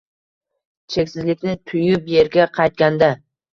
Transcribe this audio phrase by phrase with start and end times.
[0.95, 3.15] Cheksizlikni tuyub, yerga qaytganda